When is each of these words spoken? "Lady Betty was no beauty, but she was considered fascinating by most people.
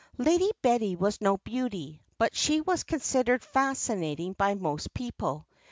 "Lady 0.17 0.49
Betty 0.63 0.95
was 0.95 1.21
no 1.21 1.37
beauty, 1.37 2.01
but 2.17 2.33
she 2.35 2.59
was 2.59 2.81
considered 2.83 3.43
fascinating 3.43 4.33
by 4.33 4.55
most 4.55 4.91
people. 4.95 5.45